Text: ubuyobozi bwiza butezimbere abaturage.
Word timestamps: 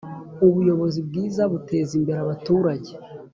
ubuyobozi 0.47 0.99
bwiza 1.07 1.41
butezimbere 1.51 2.19
abaturage. 2.21 2.91